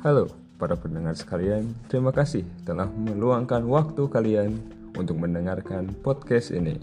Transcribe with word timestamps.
Halo 0.00 0.32
para 0.56 0.80
pendengar 0.80 1.12
sekalian, 1.12 1.76
terima 1.92 2.08
kasih 2.08 2.40
telah 2.64 2.88
meluangkan 2.88 3.60
waktu 3.68 4.08
kalian 4.08 4.56
untuk 4.96 5.20
mendengarkan 5.20 5.92
podcast 6.00 6.56
ini. 6.56 6.80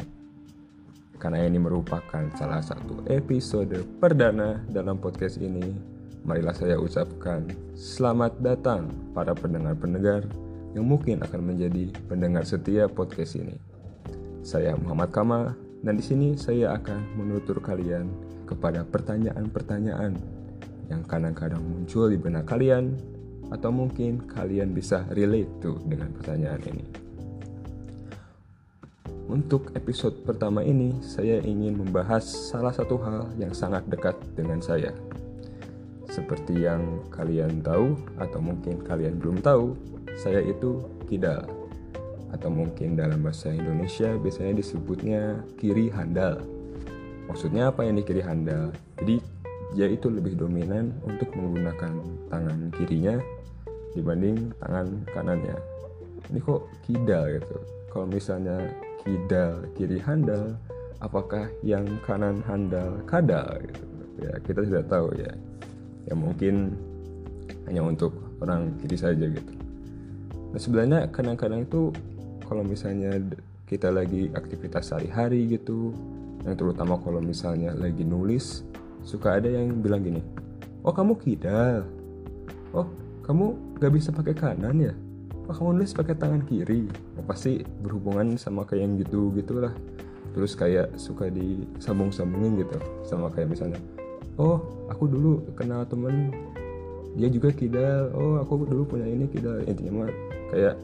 Karena 1.17 1.41
ini 1.41 1.57
merupakan 1.57 2.29
salah 2.37 2.61
satu 2.61 3.01
episode 3.09 3.73
perdana 3.97 4.61
dalam 4.69 5.01
podcast 5.01 5.41
ini, 5.41 5.65
marilah 6.29 6.53
saya 6.53 6.77
ucapkan 6.77 7.49
selamat 7.73 8.37
datang 8.37 8.85
para 9.17 9.33
pendengar-pendengar 9.33 10.21
yang 10.77 10.85
mungkin 10.85 11.17
akan 11.25 11.41
menjadi 11.41 11.89
pendengar 12.05 12.45
setia 12.45 12.85
podcast 12.85 13.33
ini. 13.33 13.57
Saya 14.45 14.77
Muhammad 14.77 15.09
Kamal 15.09 15.57
dan 15.81 15.97
di 15.97 16.05
sini 16.05 16.37
saya 16.37 16.77
akan 16.77 17.17
menutur 17.17 17.65
kalian 17.65 18.13
kepada 18.45 18.85
pertanyaan-pertanyaan 18.85 20.36
yang 20.87 21.03
kadang-kadang 21.03 21.61
muncul 21.61 22.07
di 22.07 22.17
benak 22.19 22.47
kalian 22.47 22.95
atau 23.51 23.71
mungkin 23.71 24.27
kalian 24.27 24.75
bisa 24.75 25.07
relate 25.11 25.51
tuh 25.63 25.79
dengan 25.87 26.11
pertanyaan 26.11 26.63
ini. 26.67 26.85
Untuk 29.27 29.75
episode 29.75 30.23
pertama 30.23 30.63
ini, 30.63 31.03
saya 31.03 31.43
ingin 31.43 31.75
membahas 31.75 32.23
salah 32.23 32.71
satu 32.71 32.95
hal 33.03 33.27
yang 33.35 33.51
sangat 33.51 33.83
dekat 33.91 34.15
dengan 34.39 34.63
saya. 34.63 34.95
Seperti 36.07 36.63
yang 36.63 37.03
kalian 37.11 37.59
tahu 37.59 37.99
atau 38.15 38.39
mungkin 38.39 38.79
kalian 38.87 39.19
belum 39.19 39.43
tahu, 39.43 39.75
saya 40.15 40.39
itu 40.39 40.79
kidal. 41.11 41.43
Atau 42.31 42.47
mungkin 42.47 42.95
dalam 42.95 43.19
bahasa 43.19 43.51
Indonesia 43.51 44.15
biasanya 44.15 44.63
disebutnya 44.63 45.43
kiri 45.59 45.91
handal. 45.91 46.47
Maksudnya 47.27 47.67
apa 47.67 47.83
yang 47.83 47.99
di 47.99 48.07
kiri 48.07 48.23
handal? 48.23 48.71
Jadi 48.95 49.19
dia 49.77 49.93
itu 49.93 50.09
lebih 50.09 50.33
dominan 50.33 50.89
untuk 51.05 51.29
menggunakan 51.37 52.01
tangan 52.33 52.73
kirinya 52.73 53.21
dibanding 53.93 54.49
tangan 54.57 55.05
kanannya. 55.13 55.53
Ini 56.33 56.39
kok 56.41 56.65
kidal 56.89 57.37
gitu. 57.37 57.57
Kalau 57.93 58.09
misalnya 58.09 58.57
kidal 59.05 59.69
kiri 59.77 60.01
handal, 60.01 60.57
apakah 60.97 61.45
yang 61.61 61.85
kanan 62.01 62.41
handal 62.49 62.97
kadal 63.05 63.53
gitu. 63.61 63.85
Ya, 64.17 64.33
kita 64.41 64.65
tidak 64.65 64.89
tahu 64.89 65.13
ya. 65.13 65.29
Ya 66.09 66.13
mungkin 66.17 66.73
hanya 67.69 67.85
untuk 67.85 68.17
orang 68.41 68.73
kiri 68.81 68.97
saja 68.97 69.29
gitu. 69.29 69.53
Nah, 70.57 70.59
sebenarnya 70.59 70.99
kadang-kadang 71.13 71.69
itu 71.69 71.93
kalau 72.49 72.65
misalnya 72.65 73.13
kita 73.69 73.93
lagi 73.93 74.33
aktivitas 74.33 74.89
sehari-hari 74.89 75.45
gitu, 75.53 75.93
yang 76.49 76.57
terutama 76.57 76.97
kalau 76.97 77.21
misalnya 77.21 77.77
lagi 77.77 78.01
nulis 78.01 78.65
suka 79.07 79.39
ada 79.39 79.47
yang 79.47 79.79
bilang 79.79 80.03
gini 80.03 80.19
oh 80.87 80.95
kamu 80.95 81.19
kidal? 81.19 81.83
Oh 82.71 82.87
kamu 83.27 83.75
gak 83.83 83.91
bisa 83.91 84.15
pakai 84.15 84.31
kanan 84.31 84.79
ya? 84.79 84.93
Oh 85.47 85.51
kamu 85.51 85.79
nulis 85.79 85.91
pakai 85.91 86.15
tangan 86.15 86.47
kiri? 86.47 86.87
Ya, 86.87 87.21
pasti 87.27 87.59
berhubungan 87.83 88.39
sama 88.39 88.63
kayak 88.63 88.87
yang 88.87 88.93
gitu 89.03 89.35
gitulah. 89.35 89.75
Terus 90.31 90.55
kayak 90.55 90.95
suka 90.95 91.27
disambung-sambungin 91.27 92.63
gitu 92.63 92.77
sama 93.03 93.27
kayak 93.31 93.51
misalnya 93.51 93.79
oh 94.39 94.63
aku 94.87 95.11
dulu 95.11 95.43
kenal 95.59 95.83
temen 95.83 96.31
dia 97.19 97.27
juga 97.27 97.51
kidal. 97.51 98.15
Oh 98.15 98.39
aku 98.39 98.63
dulu 98.63 98.95
punya 98.95 99.07
ini 99.07 99.27
kidal. 99.27 99.59
Intinya 99.67 100.07
mah 100.07 100.11
kayak 100.55 100.75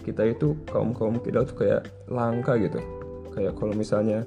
kita 0.00 0.32
itu 0.32 0.56
kaum 0.72 0.96
kaum 0.96 1.20
kidal 1.20 1.44
tuh 1.44 1.56
kayak 1.60 1.84
langka 2.08 2.56
gitu. 2.56 2.80
Kayak 3.36 3.60
kalau 3.60 3.76
misalnya 3.76 4.24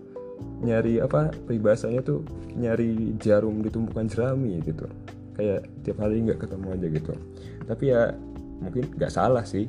nyari 0.64 1.04
apa 1.04 1.30
peribahasanya 1.46 2.02
tuh 2.02 2.24
nyari 2.56 3.16
jarum 3.20 3.60
di 3.60 3.70
tumpukan 3.70 4.08
jerami 4.08 4.64
gitu. 4.64 4.88
Kayak 5.34 5.66
tiap 5.82 5.98
hari 6.00 6.24
nggak 6.24 6.40
ketemu 6.46 6.68
aja 6.78 6.88
gitu. 6.88 7.14
Tapi 7.66 7.84
ya 7.90 8.02
mungkin 8.62 8.84
nggak 8.96 9.14
salah 9.14 9.44
sih. 9.44 9.68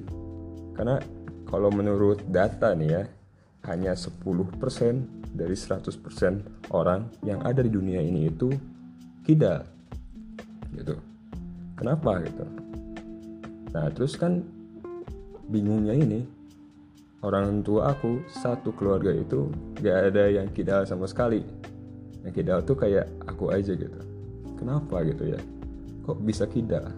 Karena 0.74 1.00
kalau 1.48 1.70
menurut 1.70 2.22
data 2.28 2.74
nih 2.74 2.90
ya 2.90 3.02
hanya 3.64 3.96
10% 3.96 4.20
dari 5.34 5.56
100% 5.56 6.70
orang 6.70 7.08
yang 7.24 7.40
ada 7.42 7.64
di 7.64 7.70
dunia 7.72 7.98
ini 8.04 8.28
itu 8.28 8.52
kidal. 9.24 9.64
Gitu. 10.76 10.94
Kenapa 11.74 12.22
gitu? 12.22 12.44
Nah 13.74 13.90
terus 13.90 14.14
kan 14.14 14.44
bingungnya 15.48 15.96
ini 15.96 16.33
orang 17.24 17.64
tua 17.64 17.96
aku 17.96 18.20
satu 18.28 18.76
keluarga 18.76 19.08
itu 19.08 19.48
gak 19.80 20.12
ada 20.12 20.28
yang 20.28 20.52
kidal 20.52 20.84
sama 20.84 21.08
sekali. 21.08 21.40
Yang 22.20 22.32
kidal 22.44 22.58
tuh 22.60 22.76
kayak 22.76 23.08
aku 23.24 23.48
aja 23.48 23.72
gitu. 23.72 24.00
Kenapa 24.60 25.00
gitu 25.08 25.32
ya? 25.32 25.40
Kok 26.04 26.20
bisa 26.20 26.44
kidal? 26.44 26.92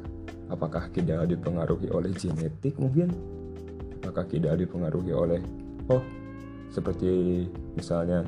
Apakah 0.50 0.90
kidal 0.90 1.30
dipengaruhi 1.30 1.90
oleh 1.94 2.10
genetik 2.10 2.74
mungkin? 2.82 3.14
Apakah 4.02 4.26
kidal 4.26 4.58
dipengaruhi 4.58 5.14
oleh 5.14 5.40
oh 5.86 6.02
seperti 6.74 7.46
misalnya 7.78 8.26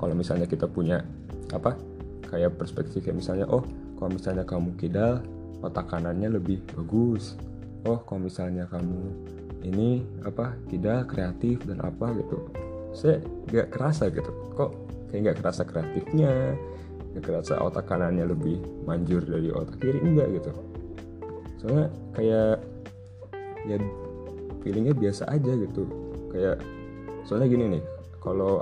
kalau 0.00 0.16
misalnya 0.16 0.48
kita 0.48 0.64
punya 0.64 1.04
apa 1.52 1.76
kayak 2.28 2.56
perspektif 2.56 3.04
kayak 3.04 3.20
misalnya 3.20 3.44
oh 3.48 3.64
kalau 3.96 4.12
misalnya 4.12 4.44
kamu 4.44 4.76
kidal 4.80 5.20
otak 5.60 5.88
kanannya 5.88 6.36
lebih 6.36 6.60
bagus. 6.72 7.36
Oh 7.88 8.00
kalau 8.04 8.28
misalnya 8.28 8.68
kamu 8.68 9.00
ini 9.64 10.04
apa 10.26 10.58
tidak 10.68 11.14
kreatif 11.14 11.62
dan 11.64 11.80
apa 11.80 12.12
gitu. 12.18 12.38
Saya 12.92 13.20
gak 13.48 13.72
kerasa 13.72 14.08
gitu. 14.12 14.28
Kok 14.56 14.70
kayak 15.12 15.32
gak 15.32 15.38
kerasa 15.44 15.62
kreatifnya 15.64 16.56
gak 17.16 17.24
kerasa 17.24 17.56
otak 17.64 17.88
kanannya 17.88 18.28
lebih 18.28 18.60
manjur 18.84 19.24
dari 19.24 19.48
otak 19.48 19.80
kiri 19.80 20.00
enggak 20.04 20.28
gitu. 20.36 20.50
Soalnya 21.60 21.88
kayak 22.12 22.60
ya 23.64 23.76
feelingnya 24.60 24.92
biasa 24.92 25.24
aja 25.32 25.52
gitu. 25.56 25.88
Kayak 26.28 26.60
soalnya 27.24 27.48
gini 27.48 27.64
nih 27.78 27.82
kalau 28.20 28.60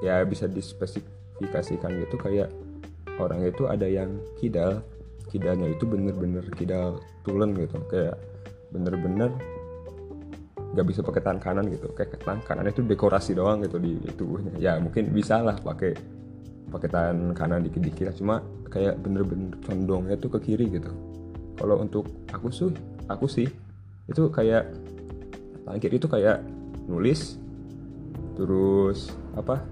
ya 0.00 0.24
bisa 0.24 0.48
dispesifikasikan 0.48 1.92
gitu 2.08 2.16
kayak 2.16 2.48
orang 3.20 3.44
itu 3.44 3.64
ada 3.68 3.88
yang 3.88 4.20
kidal 4.36 4.80
kidalnya 5.28 5.72
itu 5.72 5.84
bener-bener 5.84 6.44
kidal 6.56 7.00
tulen 7.28 7.52
gitu. 7.56 7.76
Kayak 7.92 8.16
bener-bener 8.72 9.30
nggak 10.74 10.86
bisa 10.86 11.00
pakai 11.04 11.22
tangan 11.22 11.40
kanan 11.42 11.64
gitu. 11.70 11.92
Kayak 11.94 12.22
tangan 12.22 12.42
kanan 12.42 12.64
itu 12.70 12.80
dekorasi 12.82 13.36
doang 13.36 13.62
gitu 13.62 13.78
di 13.78 13.98
tubuhnya. 14.16 14.54
Ya 14.58 14.78
mungkin 14.80 15.12
bisa 15.12 15.42
lah 15.42 15.58
pakai 15.60 15.94
pakai 16.66 16.88
tangan 16.90 17.34
kanan 17.36 17.60
dikit-dikit 17.62 18.16
cuma 18.18 18.42
kayak 18.70 18.98
bener-bener 18.98 19.54
condongnya 19.62 20.16
tuh 20.18 20.30
ke 20.36 20.52
kiri 20.52 20.66
gitu. 20.70 20.90
Kalau 21.56 21.80
untuk 21.80 22.10
aku 22.34 22.50
sih 22.52 22.70
aku 23.06 23.26
sih 23.30 23.48
itu 24.06 24.22
kayak 24.30 24.70
tangan 25.66 25.80
kiri 25.82 25.96
itu 25.98 26.08
kayak 26.10 26.42
nulis 26.86 27.38
terus 28.38 29.10
apa 29.34 29.64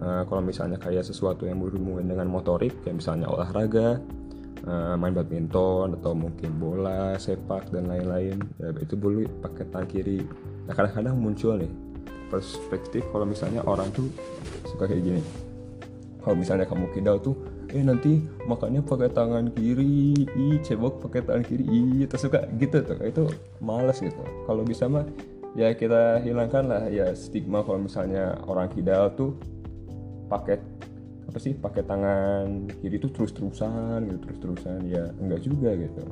uh, 0.00 0.22
kalau 0.24 0.40
misalnya 0.40 0.78
kayak 0.78 1.04
sesuatu 1.04 1.44
yang 1.44 1.58
berhubungan 1.60 2.06
dengan 2.06 2.30
motorik 2.30 2.72
kayak 2.86 3.02
misalnya 3.02 3.28
olahraga 3.28 4.00
uh, 4.66 4.94
main 4.98 5.14
badminton 5.14 5.98
atau 6.00 6.12
mungkin 6.12 6.50
bola 6.58 7.16
sepak 7.18 7.70
dan 7.70 7.88
lain-lain. 7.90 8.38
Ya 8.60 8.68
itu 8.78 8.94
boleh 8.94 9.26
pakai 9.40 9.64
tangan 9.70 9.88
kiri. 9.88 10.20
Nah 10.66 10.72
kadang-kadang 10.74 11.14
muncul 11.18 11.58
nih 11.58 11.72
perspektif 12.32 13.04
kalau 13.12 13.28
misalnya 13.28 13.60
orang 13.68 13.92
tuh 13.92 14.08
suka 14.66 14.88
kayak 14.88 15.02
gini. 15.04 15.22
Kalau 16.22 16.38
misalnya 16.38 16.64
kamu 16.70 16.86
kidal 16.94 17.18
tuh 17.18 17.34
eh 17.72 17.82
nanti 17.82 18.20
makannya 18.46 18.84
pakai 18.84 19.10
tangan 19.10 19.48
kiri 19.56 20.14
ih 20.28 20.60
cebok 20.60 21.08
pakai 21.08 21.24
tangan 21.24 21.44
kiri 21.44 22.06
terus 22.06 22.22
suka 22.24 22.46
gitu 22.56 22.80
tuh. 22.82 22.98
Itu 23.02 23.22
males 23.58 23.98
gitu. 23.98 24.22
Kalau 24.46 24.62
bisa 24.62 24.86
mah 24.86 25.04
ya 25.52 25.68
kita 25.76 26.22
hilangkan 26.24 26.64
lah 26.64 26.82
ya 26.88 27.12
stigma 27.12 27.60
kalau 27.60 27.84
misalnya 27.84 28.40
orang 28.48 28.72
kidal 28.72 29.12
tuh 29.12 29.36
pakai 30.32 30.56
apa 31.32 31.40
sih 31.40 31.56
pakai 31.56 31.88
tangan 31.88 32.68
kiri 32.84 33.00
tuh 33.00 33.08
terus 33.08 33.32
terusan 33.32 34.04
gitu 34.04 34.20
terus 34.20 34.38
terusan 34.44 34.84
ya 34.84 35.08
enggak 35.16 35.40
juga 35.40 35.72
gitu. 35.72 36.04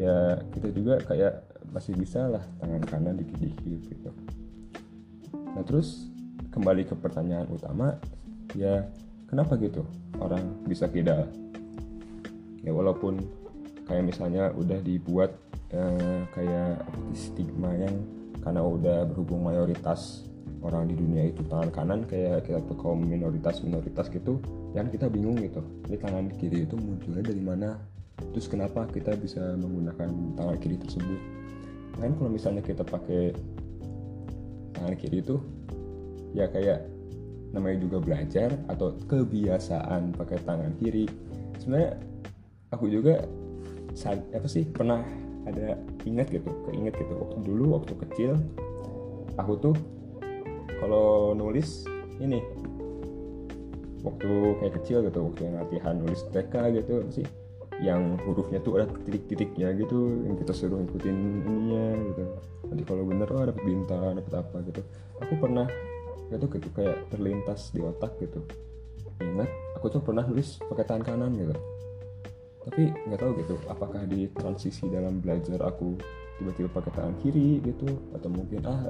Ya 0.00 0.40
kita 0.56 0.72
juga 0.72 1.04
kayak 1.04 1.44
masih 1.68 1.92
bisa 2.00 2.24
lah 2.32 2.40
tangan 2.64 2.80
kanan 2.88 3.20
dikit-dikit 3.20 3.92
gitu. 3.92 4.10
Nah 5.36 5.60
terus 5.68 6.08
kembali 6.48 6.88
ke 6.88 6.96
pertanyaan 6.96 7.44
utama 7.52 8.00
ya 8.56 8.88
kenapa 9.28 9.60
gitu 9.60 9.84
orang 10.16 10.48
bisa 10.64 10.88
kidal? 10.88 11.28
Ya 12.64 12.72
walaupun 12.72 13.20
kayak 13.84 14.16
misalnya 14.16 14.48
udah 14.56 14.80
dibuat 14.80 15.36
eh, 15.76 16.24
kayak 16.32 16.88
stigma 17.12 17.76
yang 17.76 18.00
karena 18.40 18.64
udah 18.64 19.04
berhubung 19.12 19.44
mayoritas 19.44 20.24
orang 20.60 20.92
di 20.92 20.94
dunia 20.96 21.32
itu 21.32 21.40
tangan 21.48 21.70
kanan 21.72 22.00
kayak 22.04 22.44
kita 22.44 22.60
tuh 22.68 22.76
kaum 22.76 23.00
minoritas 23.00 23.64
minoritas 23.64 24.12
gitu 24.12 24.40
yang 24.76 24.92
kita 24.92 25.08
bingung 25.08 25.40
gitu. 25.40 25.64
Ini 25.88 25.96
tangan 25.96 26.26
kiri 26.36 26.68
itu 26.68 26.76
munculnya 26.76 27.24
dari 27.24 27.42
mana? 27.42 27.80
Terus 28.36 28.46
kenapa 28.46 28.84
kita 28.92 29.16
bisa 29.16 29.40
menggunakan 29.56 30.36
tangan 30.36 30.56
kiri 30.60 30.76
tersebut? 30.76 31.20
Kan 31.96 32.12
kalau 32.16 32.30
misalnya 32.30 32.60
kita 32.60 32.84
pakai 32.84 33.32
tangan 34.76 34.94
kiri 35.00 35.24
itu 35.24 35.40
ya 36.36 36.46
kayak 36.46 36.86
namanya 37.50 37.82
juga 37.82 37.98
belajar 37.98 38.54
atau 38.70 38.94
kebiasaan 39.08 40.14
pakai 40.14 40.38
tangan 40.44 40.72
kiri. 40.78 41.08
Sebenarnya 41.58 41.98
aku 42.70 42.86
juga 42.86 43.24
sad, 43.96 44.22
apa 44.30 44.46
sih 44.46 44.68
pernah 44.68 45.02
ada 45.48 45.74
ingat 46.06 46.30
gitu 46.30 46.52
keinget 46.68 46.94
gitu. 47.00 47.16
Waktu 47.16 47.38
dulu 47.42 47.80
waktu 47.80 47.92
kecil 48.06 48.38
aku 49.34 49.52
tuh 49.58 49.74
kalau 50.80 51.36
nulis 51.36 51.84
ini. 52.18 52.40
Waktu 54.00 54.56
kayak 54.64 54.74
kecil 54.80 55.04
gitu 55.04 55.28
waktu 55.28 55.40
yang 55.44 55.60
latihan 55.60 55.94
nulis 56.00 56.24
TK 56.32 56.54
gitu 56.80 57.04
sih? 57.12 57.26
Yang 57.84 58.16
hurufnya 58.24 58.60
tuh 58.64 58.80
ada 58.80 58.88
titik-titiknya 59.04 59.76
gitu 59.76 60.24
yang 60.24 60.40
kita 60.40 60.56
suruh 60.56 60.80
ikutin 60.80 61.44
ininya 61.44 61.86
gitu. 62.12 62.24
Nanti 62.72 62.82
kalau 62.88 63.04
bener 63.04 63.28
oh 63.28 63.44
dapat 63.44 63.60
bintang 63.60 64.16
dapat 64.16 64.34
apa 64.40 64.56
gitu. 64.64 64.80
Aku 65.20 65.36
pernah 65.36 65.68
itu 66.32 66.46
gitu 66.48 66.68
kayak 66.72 67.12
terlintas 67.12 67.72
di 67.76 67.84
otak 67.84 68.16
gitu. 68.24 68.40
Ingat 69.20 69.50
aku 69.76 69.92
tuh 69.92 70.00
pernah 70.00 70.24
nulis 70.24 70.56
pakai 70.64 70.84
tangan 70.88 71.04
kanan 71.04 71.32
gitu. 71.36 71.56
Tapi 72.64 72.92
nggak 73.08 73.20
tahu 73.20 73.32
gitu 73.40 73.54
apakah 73.68 74.04
di 74.08 74.32
transisi 74.32 74.88
dalam 74.88 75.20
belajar 75.20 75.60
aku 75.60 75.96
tiba-tiba 76.40 76.72
pakai 76.72 76.92
tangan 76.96 77.14
kiri 77.20 77.60
gitu 77.60 77.88
atau 78.16 78.28
mungkin 78.32 78.64
ah 78.64 78.88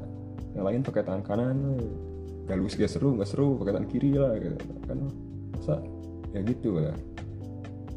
yang 0.55 0.65
lain 0.67 0.81
pakai 0.83 1.03
tangan 1.07 1.23
kanan. 1.25 1.57
Gak 2.51 2.59
gak 2.59 2.91
seru 2.91 3.15
nggak 3.15 3.31
seru 3.31 3.55
pakai 3.63 3.73
tangan 3.79 3.89
kiri 3.91 4.11
lah 4.19 4.35
gitu. 4.39 4.57
Kan 4.87 4.99
masa 5.55 5.79
ya 6.35 6.41
gitu 6.43 6.83
lah. 6.83 6.97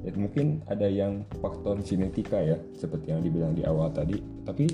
Ya 0.04 0.12
mungkin 0.20 0.62
ada 0.68 0.86
yang 0.86 1.24
faktor 1.40 1.80
genetika 1.80 2.38
ya 2.38 2.60
seperti 2.76 3.16
yang 3.16 3.24
dibilang 3.24 3.58
di 3.58 3.64
awal 3.66 3.90
tadi. 3.90 4.20
Tapi 4.46 4.68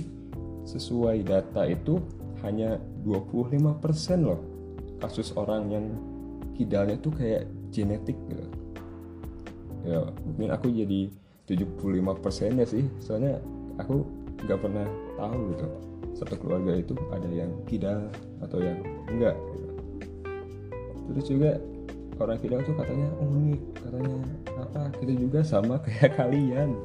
sesuai 0.68 1.24
data 1.24 1.64
itu 1.70 2.02
hanya 2.44 2.76
25% 3.08 4.28
loh 4.28 4.40
kasus 5.00 5.32
orang 5.40 5.72
yang 5.72 5.86
kidalnya 6.60 7.00
tuh 7.00 7.16
kayak 7.16 7.48
genetik 7.72 8.20
gitu. 8.28 8.46
Ya 9.88 10.04
mungkin 10.28 10.52
aku 10.52 10.68
jadi 10.76 11.08
75% 11.48 12.60
ya 12.60 12.68
sih. 12.68 12.84
Soalnya 13.00 13.40
aku 13.80 14.04
nggak 14.44 14.60
pernah 14.60 14.88
tahu 15.16 15.40
gitu 15.56 15.68
satu 16.20 16.36
keluarga 16.36 16.76
itu 16.76 16.92
ada 17.16 17.30
yang 17.32 17.52
kidal 17.64 18.12
atau 18.44 18.60
yang 18.60 18.80
enggak 19.08 19.36
gitu. 19.56 19.68
terus 21.10 21.26
juga 21.32 21.52
orang 22.20 22.38
kidal 22.44 22.60
tuh 22.68 22.76
katanya 22.76 23.08
unik 23.24 23.62
katanya 23.80 24.16
apa 24.60 24.82
kita 25.00 25.14
juga 25.16 25.40
sama 25.42 25.80
kayak 25.88 26.20
kalian. 26.20 26.76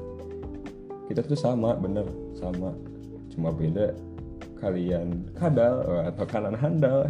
Kita 1.11 1.21
tuh 1.21 1.37
sama 1.37 1.77
bener 1.77 2.07
sama. 2.39 2.73
Cuma 3.29 3.53
beda 3.53 3.93
kalian 4.63 5.29
kadal 5.37 5.85
atau 6.09 6.25
kanan 6.25 6.57
handal. 6.57 7.05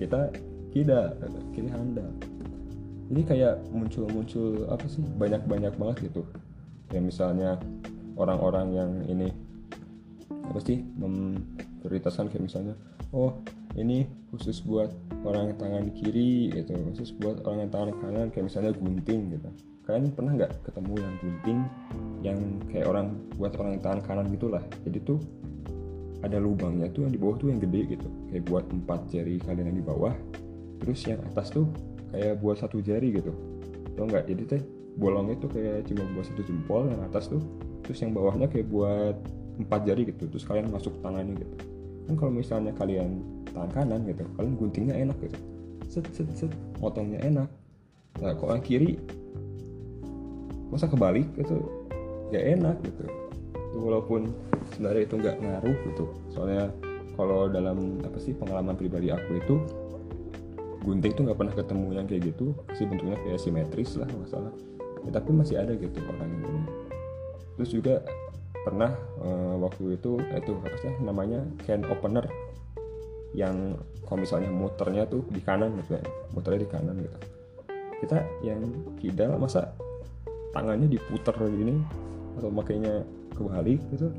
Kita 0.00 0.32
kidal 0.72 1.14
kiri 1.54 1.70
handal. 1.70 2.08
Ini 3.12 3.22
kayak 3.28 3.60
muncul-muncul 3.68 4.66
apa 4.72 4.88
sih 4.88 5.04
banyak-banyak 5.04 5.76
banget 5.76 6.10
gitu. 6.10 6.24
Ya 6.90 6.98
misalnya 6.98 7.60
orang-orang 8.16 8.68
yang 8.72 8.90
ini 9.06 9.28
apa 10.52 10.60
sih? 10.60 10.84
Memprioritaskan 10.84 12.28
kayak 12.28 12.44
misalnya 12.44 12.76
oh 13.16 13.40
ini 13.72 14.04
khusus 14.28 14.60
buat 14.60 14.92
orang 15.24 15.56
tangan 15.56 15.88
kiri 15.96 16.52
gitu. 16.52 16.76
Khusus 16.92 17.16
buat 17.16 17.40
orang 17.48 17.66
yang 17.66 17.72
tangan 17.72 17.90
kanan 18.04 18.26
kayak 18.28 18.52
misalnya 18.52 18.76
gunting 18.76 19.32
gitu. 19.32 19.48
Kalian 19.88 20.12
pernah 20.12 20.32
nggak 20.36 20.52
ketemu 20.68 20.94
yang 21.00 21.14
gunting 21.18 21.58
yang 22.22 22.38
kayak 22.68 22.86
orang 22.86 23.16
buat 23.40 23.56
orang 23.56 23.80
tangan 23.80 24.00
kanan 24.04 24.26
gitulah? 24.28 24.62
Jadi 24.84 24.98
tuh 25.02 25.18
ada 26.22 26.38
lubangnya 26.38 26.86
tuh 26.94 27.08
yang 27.08 27.12
di 27.16 27.18
bawah 27.18 27.36
tuh 27.40 27.48
yang 27.48 27.58
gede 27.58 27.98
gitu. 27.98 28.08
Kayak 28.30 28.44
buat 28.46 28.64
empat 28.68 29.00
jari 29.08 29.40
kalian 29.40 29.72
yang 29.72 29.78
di 29.80 29.86
bawah 29.88 30.14
terus 30.84 31.00
yang 31.08 31.18
atas 31.32 31.48
tuh 31.48 31.66
kayak 32.12 32.38
buat 32.44 32.60
satu 32.60 32.78
jari 32.84 33.08
gitu. 33.16 33.32
Tau 33.96 34.04
nggak? 34.04 34.28
Jadi 34.28 34.42
teh 34.44 34.62
bolong 35.00 35.32
itu 35.32 35.48
kayak 35.48 35.88
cuma 35.88 36.04
buat 36.12 36.28
satu 36.28 36.44
jempol 36.44 36.84
yang 36.92 37.00
atas 37.08 37.32
tuh 37.32 37.40
terus 37.82 37.98
yang 38.04 38.12
bawahnya 38.12 38.46
kayak 38.46 38.68
buat 38.68 39.16
empat 39.58 39.80
jari 39.84 40.08
gitu. 40.08 40.28
Terus 40.28 40.44
kalian 40.46 40.72
masuk 40.72 40.94
tangannya 41.04 41.36
gitu. 41.36 41.54
Kan 42.08 42.14
kalau 42.18 42.32
misalnya 42.34 42.72
kalian 42.74 43.22
tangan 43.52 43.70
kanan 43.72 44.00
gitu 44.08 44.24
kalian 44.36 44.54
guntingnya 44.56 44.94
enak 44.96 45.16
gitu. 45.20 45.38
Set 45.88 46.06
set 46.14 46.28
set. 46.32 46.52
Motongnya 46.80 47.20
enak. 47.22 47.48
Nah 48.20 48.32
kalau 48.36 48.56
yang 48.56 48.64
kiri? 48.64 48.96
Masa 50.72 50.88
kebalik 50.88 51.28
gitu? 51.36 51.60
Gak 52.32 52.44
enak 52.58 52.76
gitu. 52.84 53.04
Walaupun 53.76 54.32
sebenarnya 54.72 55.02
itu 55.04 55.14
nggak 55.20 55.36
ngaruh 55.40 55.76
gitu. 55.92 56.04
Soalnya 56.32 56.72
kalau 57.16 57.48
dalam 57.48 58.00
apa 58.04 58.16
sih 58.20 58.32
pengalaman 58.32 58.76
pribadi 58.76 59.12
aku 59.12 59.36
itu 59.36 59.54
gunting 60.82 61.12
tuh 61.14 61.28
nggak 61.28 61.38
pernah 61.38 61.54
ketemu 61.54 61.86
yang 61.92 62.06
kayak 62.08 62.22
gitu. 62.32 62.56
Sih 62.72 62.88
bentuknya 62.88 63.20
kayak 63.20 63.40
simetris 63.40 64.00
lah 64.00 64.08
masalah. 64.16 64.52
Ya, 65.02 65.10
tapi 65.18 65.34
masih 65.34 65.58
ada 65.58 65.74
gitu 65.74 65.98
orang 65.98 66.30
ini 66.30 66.62
terus 67.56 67.70
juga 67.78 67.94
pernah 68.62 68.94
uh, 69.18 69.54
waktu 69.58 69.98
itu 69.98 70.22
itu 70.22 70.52
apa 70.62 70.76
sih 70.78 70.94
namanya 71.02 71.42
can 71.66 71.82
opener 71.90 72.26
yang 73.34 73.74
kalau 74.06 74.22
misalnya 74.22 74.50
muternya 74.52 75.08
tuh 75.08 75.24
di 75.32 75.40
kanan 75.40 75.72
misalnya 75.74 76.04
muternya 76.36 76.60
di 76.62 76.70
kanan 76.70 76.96
gitu. 77.00 77.18
Kita 78.02 78.18
yang 78.42 78.60
kidal 78.98 79.38
masa 79.38 79.72
tangannya 80.52 80.90
diputer 80.90 81.32
gini 81.48 81.80
atau 82.38 82.50
makanya 82.52 83.00
kebalik 83.32 83.80
gitu? 83.94 84.12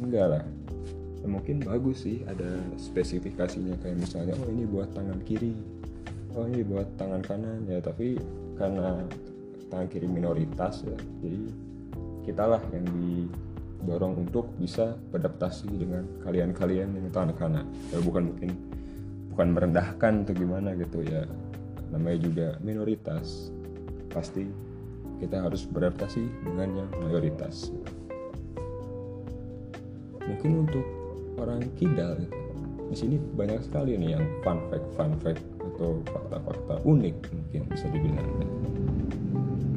Enggak 0.00 0.26
lah. 0.34 0.44
Ya, 1.22 1.26
mungkin 1.30 1.62
bagus 1.62 2.04
sih 2.04 2.26
ada 2.26 2.58
spesifikasinya. 2.74 3.78
Kayak 3.80 4.02
misalnya 4.02 4.34
oh 4.40 4.50
ini 4.50 4.66
buat 4.66 4.90
tangan 4.92 5.20
kiri. 5.22 5.54
Oh 6.34 6.48
ini 6.50 6.66
buat 6.66 6.88
tangan 6.98 7.22
kanan. 7.22 7.70
Ya 7.70 7.78
tapi 7.78 8.18
karena 8.58 8.98
tangan 9.70 9.88
kiri 9.90 10.06
minoritas 10.06 10.86
ya 10.86 10.94
jadi 11.18 11.40
kita 12.24 12.44
lah 12.46 12.62
yang 12.72 12.86
didorong 13.84 14.24
untuk 14.24 14.48
bisa 14.56 14.96
beradaptasi 15.12 15.68
dengan 15.68 16.08
kalian-kalian 16.24 16.96
yang 16.96 17.12
tangan 17.12 17.36
kanan 17.36 17.66
ya 17.92 18.00
bukan 18.00 18.32
mungkin 18.32 18.50
bukan 19.34 19.50
merendahkan 19.50 20.22
atau 20.22 20.34
gimana 20.38 20.78
gitu 20.78 21.02
ya. 21.02 21.26
Namanya 21.90 22.18
juga 22.22 22.46
minoritas. 22.62 23.50
Pasti 24.14 24.46
kita 25.18 25.42
harus 25.42 25.66
beradaptasi 25.66 26.22
dengan 26.46 26.70
yang 26.78 26.88
mayoritas. 27.02 27.74
Mungkin 30.22 30.70
untuk 30.70 30.86
orang 31.42 31.66
kidal 31.74 32.14
di 32.88 32.94
sini 32.94 33.18
banyak 33.18 33.58
sekali 33.66 33.98
nih 33.98 34.14
yang 34.14 34.24
fun 34.46 34.62
fact 34.70 34.86
fun 34.94 35.12
fact 35.18 35.42
atau 35.74 35.98
fakta-fakta 36.06 36.74
unik 36.86 37.16
mungkin 37.34 37.62
bisa 37.74 37.90
dibilang. 37.90 38.30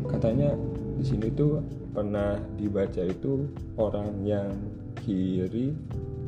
Katanya 0.06 0.54
di 0.98 1.06
sini 1.06 1.30
tuh 1.30 1.62
pernah 1.94 2.42
dibaca 2.58 3.06
itu 3.06 3.46
orang 3.78 4.26
yang 4.26 4.50
kiri 5.06 5.78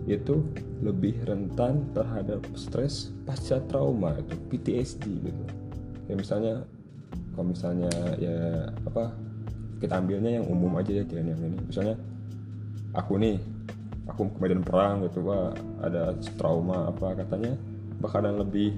itu 0.09 0.41
lebih 0.81 1.21
rentan 1.25 1.85
terhadap 1.93 2.41
stres 2.57 3.13
pasca 3.25 3.61
trauma 3.69 4.15
itu 4.17 4.33
PTSD 4.49 5.03
gitu. 5.25 5.43
Ya 6.09 6.13
misalnya 6.17 6.53
kalau 7.33 7.45
misalnya 7.53 7.91
ya 8.17 8.69
apa 8.85 9.13
kita 9.79 10.01
ambilnya 10.01 10.41
yang 10.41 10.45
umum 10.49 10.77
aja 10.79 11.01
ya 11.01 11.03
kira 11.05 11.21
yang 11.21 11.37
ini. 11.37 11.59
Misalnya 11.61 11.95
aku 12.97 13.21
nih 13.21 13.37
aku 14.09 14.33
ke 14.33 14.37
medan 14.41 14.65
perang 14.65 15.05
gitu 15.05 15.21
wah 15.21 15.53
ada 15.85 16.17
trauma 16.41 16.89
apa 16.89 17.13
katanya 17.13 17.53
bakalan 18.01 18.41
lebih 18.41 18.73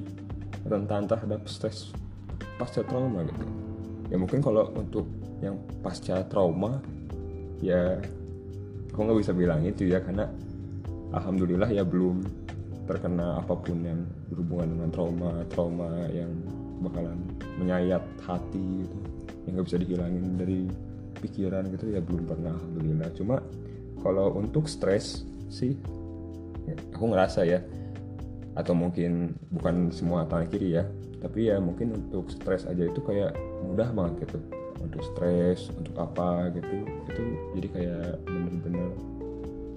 rentan 0.67 1.07
terhadap 1.07 1.47
stres 1.47 1.95
pasca 2.59 2.83
trauma 2.83 3.23
gitu. 3.23 3.45
Ya 4.11 4.19
mungkin 4.19 4.43
kalau 4.43 4.67
untuk 4.75 5.07
yang 5.41 5.57
pasca 5.81 6.21
trauma 6.29 6.77
ya 7.61 7.97
aku 8.93 8.99
nggak 9.01 9.19
bisa 9.21 9.33
bilang 9.33 9.65
itu 9.65 9.89
ya 9.89 10.01
karena 10.01 10.29
alhamdulillah 11.13 11.69
ya 11.69 11.81
belum 11.81 12.21
terkena 12.85 13.39
apa 13.39 13.53
pun 13.55 13.77
yang 13.81 14.01
berhubungan 14.33 14.67
dengan 14.75 14.89
trauma 14.89 15.31
trauma 15.53 15.89
yang 16.11 16.31
bakalan 16.81 17.19
menyayat 17.61 18.01
hati 18.25 18.83
gitu. 18.83 18.97
Yang 19.45 19.51
nggak 19.53 19.65
bisa 19.69 19.77
dihilangin 19.79 20.25
dari 20.37 20.59
pikiran 21.21 21.63
gitu 21.69 21.85
ya 21.93 22.01
belum 22.01 22.23
pernah 22.25 22.53
alhamdulillah. 22.57 23.09
Cuma 23.13 23.35
kalau 24.01 24.33
untuk 24.33 24.65
stres 24.65 25.23
sih 25.47 25.77
ya, 26.65 26.75
aku 26.97 27.05
ngerasa 27.13 27.45
ya 27.45 27.61
atau 28.57 28.75
mungkin 28.75 29.31
bukan 29.53 29.93
semua 29.95 30.27
tangan 30.27 30.51
kiri 30.51 30.75
ya 30.75 30.83
tapi 31.23 31.47
ya 31.47 31.61
mungkin 31.61 31.95
untuk 31.95 32.27
stres 32.33 32.67
aja 32.67 32.83
itu 32.83 32.99
kayak 33.05 33.31
mudah 33.63 33.87
banget 33.95 34.27
gitu 34.27 34.39
untuk 34.81 35.01
stres 35.05 35.69
untuk 35.73 35.95
apa 35.97 36.49
gitu 36.53 36.85
itu 37.07 37.23
jadi 37.57 37.67
kayak 37.71 38.07
bener-bener 38.25 38.89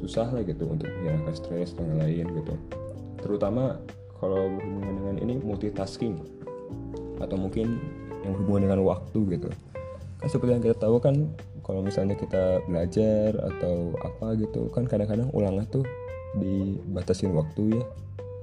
susah 0.05 0.29
lah 0.29 0.45
gitu 0.45 0.69
untuk 0.69 0.89
menghilangkan 1.01 1.35
stres 1.37 1.73
dan 1.73 1.97
lain 1.97 2.29
gitu. 2.29 2.55
Terutama 3.25 3.81
kalau 4.21 4.53
berhubungan 4.53 4.95
dengan 5.01 5.17
ini 5.25 5.35
multitasking 5.41 6.21
atau 7.25 7.37
mungkin 7.41 7.81
yang 8.21 8.37
berhubungan 8.37 8.69
dengan 8.69 8.81
waktu 8.85 9.19
gitu. 9.33 9.49
Kan 10.21 10.29
seperti 10.29 10.61
yang 10.61 10.65
kita 10.65 10.77
tahu 10.77 11.01
kan 11.01 11.33
kalau 11.65 11.81
misalnya 11.81 12.13
kita 12.21 12.61
belajar 12.69 13.33
atau 13.33 13.97
apa 14.05 14.37
gitu 14.37 14.69
kan 14.69 14.85
kadang-kadang 14.85 15.33
ulangan 15.33 15.65
tuh 15.73 15.85
dibatasin 16.37 17.33
waktu 17.33 17.81
ya. 17.81 17.85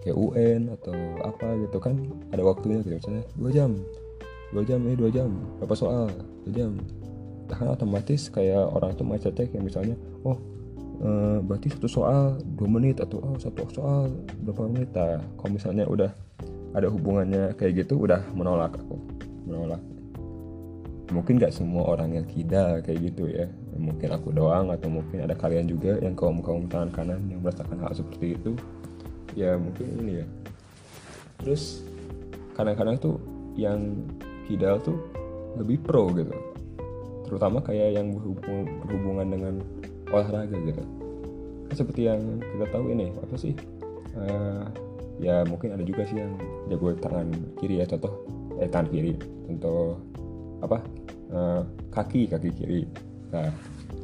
Kayak 0.01 0.17
UN 0.17 0.61
atau 0.81 0.97
apa 1.21 1.61
gitu 1.61 1.77
kan 1.77 1.93
ada 2.33 2.41
waktunya 2.41 2.81
gitu 2.81 2.97
misalnya 2.97 3.21
dua 3.37 3.51
jam 3.53 3.77
dua 4.51 4.63
jam 4.67 4.79
eh 4.87 4.95
dua 4.95 5.09
jam. 5.09 5.31
Berapa 5.59 5.75
soal? 5.75 6.07
Dua 6.47 6.51
jam. 6.53 6.71
Kan 7.51 7.67
otomatis 7.67 8.31
kayak 8.31 8.63
orang 8.71 8.95
itu 8.95 9.03
mindsetnya 9.03 9.47
kayak 9.51 9.63
misalnya 9.63 9.95
oh 10.23 10.37
eh, 11.03 11.37
berarti 11.43 11.67
satu 11.71 11.87
soal 11.87 12.39
dua 12.55 12.69
menit 12.69 12.99
atau 13.03 13.19
oh 13.23 13.35
satu 13.39 13.67
soal 13.71 14.11
berapa 14.43 14.67
menit. 14.67 14.91
Nah, 14.95 15.19
kalau 15.39 15.51
misalnya 15.51 15.83
udah 15.87 16.11
ada 16.71 16.87
hubungannya 16.87 17.51
kayak 17.59 17.83
gitu 17.83 18.07
udah 18.07 18.23
menolak 18.35 18.75
aku. 18.75 18.95
Menolak. 19.47 19.81
Mungkin 21.11 21.43
gak 21.43 21.51
semua 21.51 21.91
orang 21.91 22.15
yang 22.15 22.23
kidal 22.23 22.79
kayak 22.79 23.11
gitu 23.11 23.27
ya. 23.27 23.51
Mungkin 23.75 24.15
aku 24.15 24.31
doang 24.31 24.71
atau 24.71 24.87
mungkin 24.87 25.27
ada 25.27 25.35
kalian 25.35 25.67
juga 25.67 25.99
yang 25.99 26.15
kaum 26.15 26.39
kaum 26.39 26.71
tangan 26.71 26.87
kanan 26.87 27.19
yang 27.27 27.43
merasakan 27.43 27.83
hal 27.83 27.91
seperti 27.91 28.39
itu. 28.39 28.55
Ya 29.35 29.59
mungkin 29.59 29.91
ini 29.99 30.23
ya. 30.23 30.27
Terus 31.43 31.83
kadang-kadang 32.55 32.95
tuh 33.03 33.19
yang 33.59 34.07
kidal 34.47 34.81
tuh 34.81 34.97
lebih 35.59 35.81
pro 35.83 36.09
gitu. 36.15 36.31
Terutama 37.27 37.63
kayak 37.63 37.95
yang 37.95 38.11
berhubung, 38.11 38.67
berhubungan 38.83 39.27
dengan 39.31 39.53
olahraga 40.11 40.55
gitu. 40.55 40.83
Seperti 41.71 42.11
yang 42.11 42.43
kita 42.43 42.67
tahu 42.71 42.91
ini 42.91 43.07
apa 43.15 43.35
sih? 43.39 43.55
Uh, 44.11 44.67
ya 45.23 45.47
mungkin 45.47 45.71
ada 45.71 45.83
juga 45.87 46.03
sih 46.03 46.19
yang 46.19 46.35
jago 46.67 46.91
tangan 46.99 47.31
kiri 47.61 47.79
ya 47.79 47.85
contoh 47.87 48.11
eh 48.59 48.67
tangan 48.67 48.91
kiri. 48.91 49.15
Contoh 49.47 49.95
apa? 50.59 50.77
Uh, 51.31 51.63
kaki 51.95 52.27
kaki 52.27 52.51
kiri. 52.51 52.83
Nah 53.31 53.47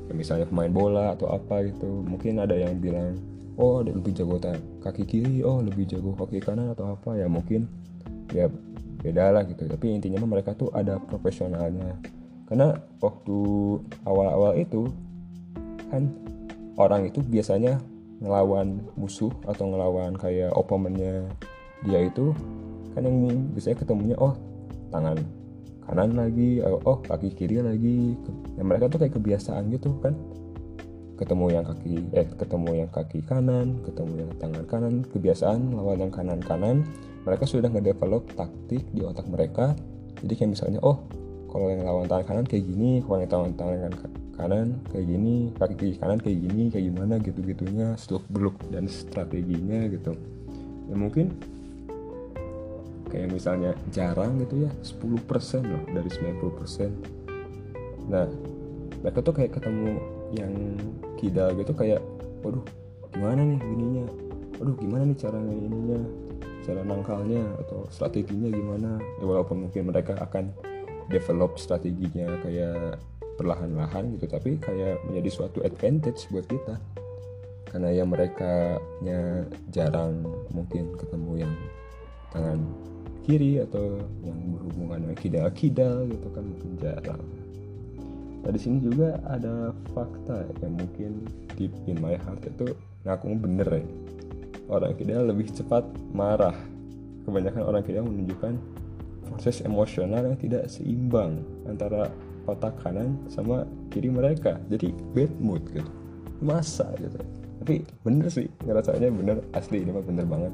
ya 0.08 0.14
misalnya 0.16 0.48
pemain 0.48 0.72
bola 0.72 1.12
atau 1.12 1.28
apa 1.28 1.68
gitu. 1.68 2.08
Mungkin 2.08 2.40
ada 2.40 2.56
yang 2.56 2.80
bilang 2.80 3.20
oh 3.60 3.84
ada 3.84 3.92
lebih 3.92 4.16
jago 4.16 4.40
kaki 4.80 5.04
kiri 5.04 5.44
oh 5.44 5.60
lebih 5.60 5.84
jago 5.84 6.16
kaki 6.16 6.40
kanan 6.40 6.72
atau 6.72 6.96
apa. 6.96 7.20
Ya 7.20 7.28
mungkin 7.28 7.68
ya 8.32 8.48
beda 9.08 9.32
lah 9.32 9.44
gitu. 9.48 9.64
Tapi 9.64 9.96
intinya 9.96 10.20
mereka 10.28 10.52
tuh 10.52 10.68
ada 10.76 11.00
profesionalnya. 11.00 11.96
Karena 12.48 12.76
waktu 13.00 13.40
awal-awal 14.04 14.60
itu 14.60 14.92
kan 15.88 16.12
orang 16.76 17.08
itu 17.08 17.24
biasanya 17.24 17.80
ngelawan 18.20 18.84
musuh 19.00 19.32
atau 19.46 19.72
ngelawan 19.72 20.16
kayak 20.18 20.52
opponentnya 20.58 21.28
dia 21.86 22.10
itu 22.10 22.34
kan 22.98 23.06
yang 23.06 23.46
biasanya 23.54 23.78
ketemunya 23.78 24.18
oh 24.18 24.34
tangan 24.90 25.22
kanan 25.86 26.18
lagi 26.18 26.60
oh, 26.66 26.82
oh 26.84 26.98
kaki 27.00 27.32
kiri 27.36 27.64
lagi. 27.64 28.18
Ya, 28.60 28.64
mereka 28.66 28.92
tuh 28.92 29.00
kayak 29.00 29.16
kebiasaan 29.16 29.72
gitu 29.72 29.96
kan. 30.04 30.18
Ketemu 31.18 31.46
yang 31.50 31.66
kaki 31.66 31.94
eh 32.14 32.28
ketemu 32.30 32.72
yang 32.86 32.90
kaki 32.94 33.20
kanan 33.26 33.80
ketemu 33.86 34.14
yang 34.28 34.32
tangan 34.42 34.66
kanan. 34.68 34.94
Kebiasaan 35.08 35.60
lawan 35.78 36.04
yang 36.04 36.14
kanan 36.14 36.40
kanan 36.42 36.84
mereka 37.26 37.44
sudah 37.48 37.70
ngedevelop 37.72 38.28
taktik 38.36 38.84
di 38.92 39.02
otak 39.02 39.26
mereka. 39.30 39.74
Jadi 40.22 40.34
kayak 40.34 40.52
misalnya 40.58 40.80
oh 40.82 41.06
kalau 41.50 41.72
yang 41.72 41.86
lawan 41.86 42.10
tangan 42.10 42.26
kanan 42.26 42.46
kayak 42.46 42.66
gini 42.68 43.02
kalau 43.06 43.24
yang 43.24 43.32
tangan 43.32 43.54
tangan 43.56 43.94
kanan 44.38 44.68
kayak 44.94 45.06
gini 45.10 45.50
kaki 45.58 45.76
kiri 45.78 45.94
kanan 45.98 46.20
kayak 46.22 46.40
gini 46.46 46.64
kayak 46.70 46.86
gimana 46.94 47.14
gitu 47.22 47.40
gitunya 47.42 47.98
seluk 47.98 48.26
beluk 48.30 48.58
dan 48.70 48.86
strateginya 48.86 49.90
gitu. 49.90 50.14
Ya 50.88 50.96
mungkin 50.96 51.34
kayak 53.08 53.32
misalnya 53.32 53.72
jarang 53.96 54.36
gitu 54.44 54.68
ya 54.68 54.72
10% 54.84 55.64
loh 55.64 55.84
dari 55.96 56.10
90% 56.12 58.12
nah 58.12 58.28
mereka 59.04 59.20
tuh 59.24 59.36
kayak 59.36 59.56
ketemu 59.56 60.00
yang 60.36 60.54
kidal 61.16 61.56
gitu 61.56 61.72
kayak 61.72 62.04
waduh 62.44 62.64
gimana 63.16 63.42
nih 63.42 63.60
gininya? 63.62 64.06
Waduh 64.60 64.76
gimana 64.78 65.04
nih 65.10 65.18
cara 65.18 65.40
ininya 65.40 66.00
cara 66.68 66.84
nangkalnya 66.84 67.48
atau 67.64 67.88
strateginya 67.88 68.52
gimana 68.52 69.00
ya 69.18 69.26
walaupun 69.26 69.68
mungkin 69.68 69.88
mereka 69.88 70.20
akan 70.20 70.52
develop 71.08 71.56
strateginya 71.56 72.28
kayak 72.44 73.00
perlahan-lahan 73.40 74.20
gitu 74.20 74.28
tapi 74.28 74.60
kayak 74.60 75.00
menjadi 75.08 75.30
suatu 75.32 75.64
advantage 75.64 76.28
buat 76.28 76.44
kita 76.44 76.76
karena 77.72 77.90
yang 77.96 78.12
mereka 78.12 78.80
nya 79.00 79.48
jarang 79.72 80.28
mungkin 80.52 80.92
ketemu 81.00 81.48
yang 81.48 81.54
tangan 82.36 82.60
kiri 83.28 83.60
atau 83.60 84.00
yang 84.24 84.40
berhubungan 84.56 85.04
dengan 85.04 85.18
kidal-kidal 85.20 86.08
gitu 86.08 86.28
kan 86.32 86.44
mungkin 86.48 86.72
jarang. 86.80 87.24
Nah 88.48 88.52
di 88.56 88.60
sini 88.64 88.80
juga 88.80 89.20
ada 89.28 89.76
fakta 89.92 90.48
yang 90.64 90.80
mungkin 90.80 91.28
deep 91.60 91.76
in 91.92 92.00
my 92.00 92.16
heart 92.16 92.40
itu 92.48 92.72
ngaku 93.04 93.36
bener 93.36 93.68
ya. 93.68 93.86
Orang 94.68 94.96
kidal 95.00 95.28
lebih 95.32 95.52
cepat 95.52 95.88
marah. 96.12 96.56
Kebanyakan 97.24 97.64
orang 97.64 97.84
kidal 97.84 98.08
menunjukkan 98.08 98.54
proses 99.28 99.64
emosional 99.64 100.24
yang 100.24 100.38
tidak 100.40 100.72
seimbang 100.72 101.44
antara 101.68 102.12
otak 102.48 102.80
kanan 102.84 103.20
sama 103.28 103.68
kiri 103.92 104.12
mereka. 104.12 104.60
Jadi 104.72 104.92
bad 105.16 105.32
mood 105.40 105.64
gitu. 105.72 105.92
Masa 106.40 106.92
gitu. 107.00 107.20
Tapi 107.64 107.84
bener 108.04 108.28
sih 108.32 108.48
ngerasanya 108.64 109.10
bener 109.12 109.38
asli 109.56 109.84
ini 109.84 109.92
mah 109.92 110.06
bener 110.06 110.24
banget 110.24 110.54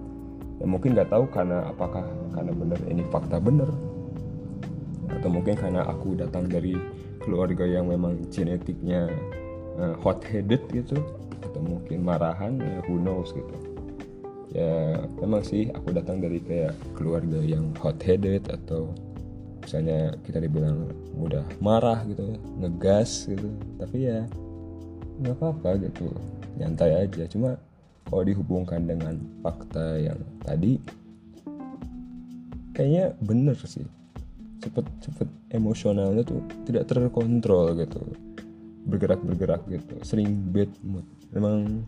ya 0.63 0.65
mungkin 0.69 0.93
nggak 0.93 1.09
tahu 1.09 1.25
karena 1.27 1.65
apakah 1.67 2.07
karena 2.31 2.51
benar 2.55 2.79
ini 2.87 3.03
fakta 3.09 3.41
benar 3.41 3.69
atau 5.11 5.29
mungkin 5.29 5.59
karena 5.59 5.83
aku 5.87 6.15
datang 6.17 6.47
dari 6.47 6.77
keluarga 7.19 7.67
yang 7.67 7.91
memang 7.91 8.27
genetiknya 8.31 9.11
uh, 9.79 9.95
hot 9.99 10.21
headed 10.23 10.63
gitu 10.71 10.99
atau 11.43 11.59
mungkin 11.59 12.07
marahan 12.07 12.55
ya 12.59 12.79
who 12.87 12.95
knows 12.95 13.35
gitu 13.35 13.55
ya 14.53 15.01
memang 15.17 15.41
sih 15.41 15.73
aku 15.73 15.91
datang 15.91 16.21
dari 16.21 16.37
kayak 16.37 16.77
keluarga 16.93 17.41
yang 17.41 17.73
hot 17.81 17.97
headed 18.05 18.45
atau 18.53 18.93
misalnya 19.65 20.13
kita 20.21 20.43
dibilang 20.43 20.93
mudah 21.17 21.41
marah 21.57 22.05
gitu 22.05 22.37
ngegas 22.61 23.25
gitu. 23.25 23.49
Tapi 23.81 23.97
ya 24.05 24.29
nggak 25.25 25.35
apa-apa 25.41 25.81
gitu. 25.89 26.13
Nyantai 26.61 27.09
aja. 27.09 27.25
Cuma 27.25 27.57
kalau 28.05 28.23
dihubungkan 28.27 28.85
dengan 28.85 29.17
fakta 29.41 29.97
yang 29.97 30.21
tadi 30.45 30.77
kayaknya 32.77 33.17
bener 33.25 33.57
sih. 33.57 33.89
Cepet 34.61 34.85
cepet 35.01 35.27
emosionalnya 35.51 36.23
tuh 36.23 36.39
tidak 36.69 36.87
terkontrol 36.87 37.73
gitu. 37.73 37.99
Bergerak 38.85 39.23
bergerak 39.25 39.65
gitu. 39.65 39.97
Sering 40.05 40.29
bad 40.53 40.69
mood. 40.85 41.07
Memang 41.33 41.87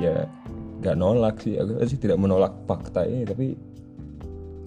ya 0.00 0.28
gak 0.80 0.96
nolak 0.96 1.40
sih. 1.42 1.58
Agak 1.58 1.88
sih 1.88 1.98
tidak 1.98 2.20
menolak 2.20 2.52
fakta 2.64 3.04
ini 3.04 3.26
tapi 3.26 3.46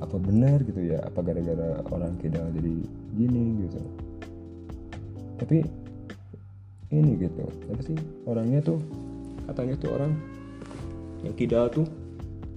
apa 0.03 0.15
benar 0.19 0.61
gitu 0.61 0.81
ya? 0.91 0.99
Apa 1.07 1.23
gara-gara 1.25 1.81
orang 1.89 2.19
kita 2.21 2.41
jadi 2.53 2.75
gini 3.15 3.43
gitu? 3.65 3.79
Tapi 5.41 5.57
ini 6.93 7.11
gitu 7.17 7.43
apa 7.71 7.81
sih? 7.81 7.97
Orangnya 8.29 8.61
tuh 8.61 8.79
katanya 9.45 9.75
tuh 9.77 9.89
orang 9.93 10.11
yang 11.25 11.33
kidal 11.33 11.69
tuh 11.69 11.87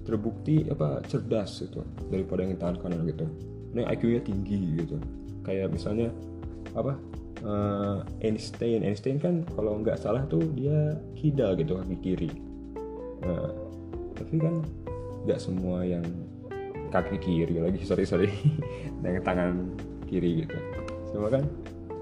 terbukti 0.05 0.65
apa 0.69 1.05
cerdas 1.05 1.61
gitu 1.61 1.85
daripada 2.09 2.45
yang 2.45 2.57
tangan 2.57 2.77
kanan 2.81 3.05
gitu. 3.05 3.25
Ini 3.73 3.85
IQ-nya 3.85 4.21
tinggi 4.25 4.59
gitu. 4.81 4.97
Kayak 5.45 5.73
misalnya 5.73 6.09
apa 6.73 6.97
uh, 7.45 8.01
Einstein. 8.25 8.81
Einstein 8.81 9.21
kan 9.21 9.45
kalau 9.53 9.77
nggak 9.79 10.01
salah 10.01 10.25
tuh 10.25 10.41
dia 10.57 10.97
kidal 11.13 11.53
gitu 11.57 11.77
kaki 11.77 11.97
kiri 12.01 12.29
nah 13.23 13.51
tapi 14.15 14.35
kan 14.39 14.63
nggak 15.23 15.39
semua 15.39 15.83
yang 15.83 16.03
kaki 16.89 17.17
kiri 17.21 17.55
lagi 17.61 17.85
sorry 17.85 18.03
sorry. 18.03 18.29
Dengan 19.03 19.23
tangan 19.23 19.51
kiri 20.09 20.43
gitu. 20.43 20.57
Semua 21.13 21.29
kan 21.31 21.45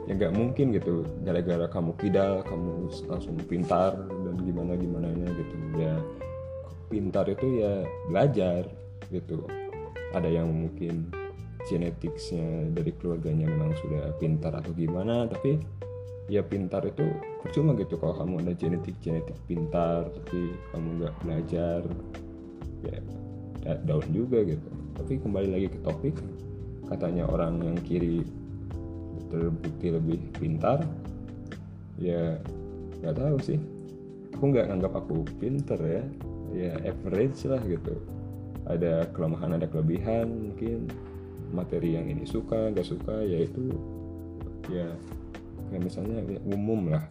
ya 0.07 0.15
nggak 0.15 0.33
mungkin 0.33 0.71
gitu 0.71 1.03
gara-gara 1.27 1.67
kamu 1.67 1.91
kidal 1.99 2.39
kamu 2.47 2.87
langsung 3.11 3.35
pintar 3.45 3.99
dan 3.99 4.35
gimana 4.41 4.73
gimana 4.79 5.07
gitu. 5.11 5.55
Ya 5.75 5.93
pintar 6.87 7.27
itu 7.27 7.61
ya 7.61 7.83
belajar 8.07 8.63
gitu. 9.11 9.43
Ada 10.15 10.31
yang 10.31 10.47
mungkin 10.47 11.11
genetiknya 11.67 12.71
dari 12.71 12.95
keluarganya 12.95 13.51
memang 13.51 13.75
sudah 13.83 14.15
pintar 14.23 14.55
atau 14.55 14.71
gimana 14.71 15.27
tapi 15.27 15.59
ya 16.27 16.43
pintar 16.43 16.83
itu 16.83 17.07
percuma 17.39 17.71
gitu 17.79 17.95
kalau 17.95 18.19
kamu 18.19 18.43
ada 18.43 18.53
genetik 18.59 18.99
genetik 18.99 19.39
pintar 19.47 20.11
tapi 20.11 20.51
kamu 20.75 20.87
nggak 20.99 21.15
belajar 21.23 21.81
ya, 22.83 22.97
ya 23.63 23.73
daun 23.87 24.07
juga 24.11 24.43
gitu. 24.43 24.69
Tapi 24.99 25.13
kembali 25.23 25.49
lagi 25.55 25.67
ke 25.71 25.79
topik 25.87 26.15
katanya 26.91 27.27
orang 27.27 27.63
yang 27.63 27.79
kiri 27.79 28.23
terbukti 29.27 29.87
lebih 29.91 30.19
pintar 30.35 30.83
ya 31.95 32.35
nggak 32.99 33.15
tahu 33.15 33.37
sih. 33.39 33.59
Aku 34.35 34.51
nggak 34.51 34.67
nganggap 34.67 34.93
aku 34.99 35.23
pinter 35.39 35.79
ya. 35.79 36.03
Ya 36.55 36.71
average 36.83 37.43
lah 37.47 37.59
gitu. 37.63 37.95
Ada 38.67 39.07
kelemahan 39.15 39.55
ada 39.55 39.67
kelebihan 39.67 40.27
mungkin 40.27 40.91
materi 41.55 41.95
yang 41.95 42.11
ini 42.11 42.27
suka 42.27 42.75
nggak 42.75 42.87
suka 42.87 43.23
yaitu 43.23 43.71
ya 44.67 44.91
kayak 45.69 45.83
misalnya 45.83 46.17
ya, 46.25 46.39
umum 46.47 46.91
lah. 46.91 47.03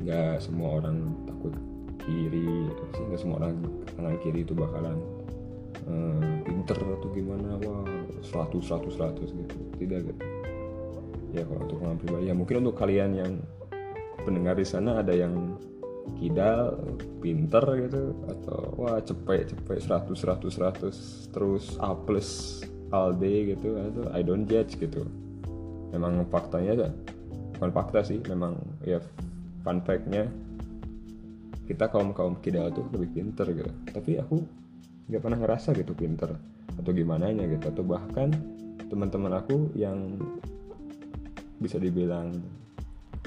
Nggak 0.00 0.40
semua 0.40 0.80
orang 0.80 0.96
takut 1.28 1.54
kiri 2.00 2.68
sih 2.96 3.04
nggak 3.04 3.20
semua 3.20 3.36
orang 3.44 3.60
kanan 3.92 4.16
kiri 4.24 4.40
itu 4.42 4.56
bakalan 4.56 4.96
hmm, 5.84 6.48
pinter 6.48 6.78
atau 6.78 7.08
gimana. 7.12 7.56
Wah 7.60 7.84
100 8.24 8.60
100 8.60 8.96
100 8.96 9.38
gitu. 9.38 9.56
Tidak 9.76 10.00
gitu 10.08 10.24
ya 11.30 11.46
kalau 11.46 11.62
untuk 11.62 11.76
pengalaman 11.78 12.00
pribadi 12.02 12.24
ya 12.26 12.34
mungkin 12.34 12.56
untuk 12.66 12.76
kalian 12.78 13.10
yang 13.14 13.32
pendengar 14.26 14.58
di 14.58 14.66
sana 14.66 15.00
ada 15.00 15.14
yang 15.14 15.56
kidal 16.18 16.74
pinter 17.22 17.62
gitu 17.86 18.02
atau 18.26 18.60
wah 18.74 18.98
cepet 18.98 19.54
cepet 19.54 19.78
100 19.78 20.10
100 20.10 21.30
100 21.30 21.30
terus 21.30 21.78
A 21.78 21.94
plus 21.94 22.60
all 22.90 23.14
day 23.14 23.54
gitu 23.54 23.78
atau 23.78 24.10
I 24.10 24.26
don't 24.26 24.50
judge 24.50 24.74
gitu. 24.74 25.06
Memang 25.94 26.26
faktanya 26.26 26.90
bukan 27.60 27.76
fakta 27.76 28.00
sih 28.00 28.24
memang 28.24 28.56
ya 28.80 29.04
fun 29.60 29.84
factnya 29.84 30.24
kita 31.68 31.92
kaum 31.92 32.16
kaum 32.16 32.40
kidal 32.40 32.72
tuh 32.72 32.88
lebih 32.88 33.20
pinter 33.20 33.44
gitu. 33.52 33.68
Tapi 33.92 34.16
aku 34.16 34.40
nggak 35.12 35.20
pernah 35.20 35.38
ngerasa 35.44 35.76
gitu 35.76 35.92
pinter 35.92 36.32
atau 36.80 36.90
gimana 36.96 37.28
nya 37.28 37.44
gitu. 37.44 37.68
Atau 37.68 37.84
bahkan 37.84 38.32
teman-teman 38.88 39.36
aku 39.36 39.68
yang 39.76 40.16
bisa 41.60 41.76
dibilang 41.76 42.32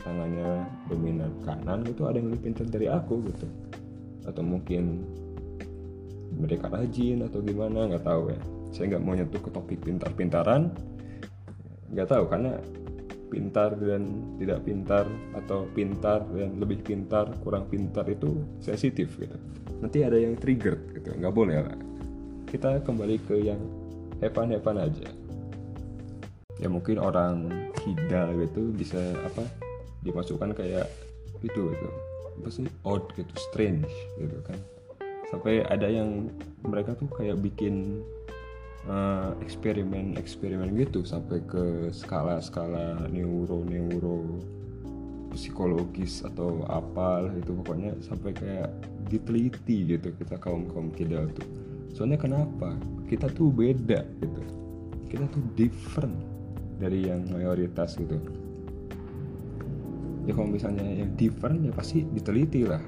tangannya 0.02 0.66
dominan 0.90 1.30
kanan 1.46 1.86
gitu 1.86 2.10
ada 2.10 2.18
yang 2.18 2.34
lebih 2.34 2.50
pintar 2.50 2.66
dari 2.74 2.90
aku 2.90 3.22
gitu. 3.30 3.46
Atau 4.26 4.42
mungkin 4.42 5.06
mereka 6.34 6.74
rajin 6.74 7.22
atau 7.30 7.38
gimana 7.46 7.86
nggak 7.86 8.02
tahu 8.02 8.34
ya. 8.34 8.42
Saya 8.74 8.98
nggak 8.98 9.04
mau 9.06 9.14
nyentuh 9.14 9.40
ke 9.46 9.54
topik 9.54 9.80
pintar-pintaran 9.86 10.74
nggak 11.94 12.10
tahu 12.10 12.26
karena 12.26 12.58
pintar 13.34 13.74
dan 13.74 14.38
tidak 14.38 14.62
pintar 14.62 15.10
atau 15.34 15.66
pintar 15.74 16.22
dan 16.30 16.62
lebih 16.62 16.86
pintar 16.86 17.34
kurang 17.42 17.66
pintar 17.66 18.06
itu 18.06 18.38
sensitif 18.62 19.18
gitu. 19.18 19.34
Nanti 19.82 20.06
ada 20.06 20.22
yang 20.22 20.38
trigger 20.38 20.78
gitu. 20.94 21.18
Nggak 21.18 21.34
boleh 21.34 21.58
lah 21.66 21.78
kita 22.54 22.86
kembali 22.86 23.18
ke 23.26 23.50
yang 23.50 23.58
hepan-hepan 24.22 24.86
aja. 24.86 25.10
Ya 26.62 26.70
mungkin 26.70 27.02
orang 27.02 27.50
kidal 27.82 28.30
gitu 28.46 28.70
bisa 28.78 29.02
apa 29.26 29.42
dimasukkan 30.06 30.54
kayak 30.54 30.86
itu 31.42 31.74
itu 31.74 31.88
apa 32.38 32.50
sih? 32.54 32.70
Odd 32.86 33.10
gitu. 33.18 33.34
Strange 33.50 33.90
gitu 34.22 34.38
kan. 34.46 34.62
Sampai 35.34 35.66
ada 35.66 35.90
yang 35.90 36.30
mereka 36.62 36.94
tuh 36.94 37.10
kayak 37.10 37.42
bikin 37.42 38.06
uh, 38.88 39.32
eksperimen 39.44 40.16
eksperimen 40.20 40.76
gitu 40.76 41.04
sampai 41.08 41.40
ke 41.48 41.92
skala 41.96 42.40
skala 42.44 43.08
neuro 43.12 43.64
neuro 43.64 44.40
psikologis 45.34 46.22
atau 46.22 46.62
apa 46.70 47.26
itu 47.34 47.52
pokoknya 47.58 47.98
sampai 48.06 48.32
kayak 48.38 48.70
diteliti 49.10 49.98
gitu 49.98 50.14
kita 50.14 50.38
kaum 50.38 50.70
kaum 50.72 50.94
kidal 50.94 51.28
tuh. 51.34 51.46
Soalnya 51.94 52.22
kenapa? 52.22 52.78
Kita 53.10 53.30
tuh 53.34 53.50
beda 53.50 54.06
gitu. 54.22 54.42
Kita 55.10 55.26
tuh 55.30 55.44
different 55.54 56.18
dari 56.78 57.06
yang 57.10 57.26
mayoritas 57.30 57.98
gitu. 57.98 58.18
Ya 60.24 60.32
kalau 60.34 60.50
misalnya 60.50 60.86
yang 60.86 61.14
different 61.20 61.66
ya 61.66 61.74
pasti 61.74 62.06
diteliti 62.14 62.66
lah. 62.66 62.82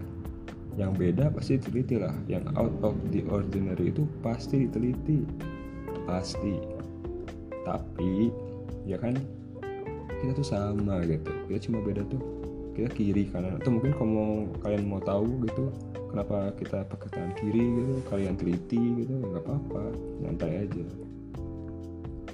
Yang 0.80 0.92
beda 0.98 1.26
pasti 1.34 1.62
diteliti 1.62 2.02
lah. 2.02 2.16
Yang 2.26 2.46
out 2.58 2.76
of 2.82 2.96
the 3.14 3.22
ordinary 3.30 3.94
itu 3.94 4.10
pasti 4.26 4.66
diteliti 4.66 5.22
pasti. 6.06 6.62
Tapi 7.66 8.30
ya 8.86 9.02
kan 9.02 9.18
kita 10.22 10.32
tuh 10.38 10.48
sama 10.48 11.02
gitu. 11.06 11.30
Kita 11.50 11.60
cuma 11.70 11.82
beda 11.82 12.06
tuh 12.08 12.22
kita 12.78 12.90
kiri 12.94 13.28
kanan. 13.30 13.58
Atau 13.60 13.76
mungkin 13.76 13.94
kalau 13.98 14.50
kalian 14.62 14.86
mau 14.86 15.02
tahu 15.02 15.46
gitu 15.50 15.74
kenapa 16.14 16.54
kita 16.56 16.88
pakai 16.88 17.10
tangan 17.12 17.34
kiri 17.36 17.60
gitu 17.60 17.94
kalian 18.08 18.40
teliti 18.40 18.80
gitu 19.04 19.12
nggak 19.12 19.44
apa-apa. 19.44 19.84
Nyantai 20.24 20.70
aja. 20.70 20.86